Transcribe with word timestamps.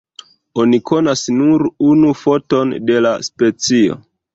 Oni 0.63 0.79
konas 0.91 1.21
nur 1.35 1.67
unu 1.91 2.17
foton 2.25 2.77
de 2.91 3.01
la 3.09 3.17
specio. 3.33 4.05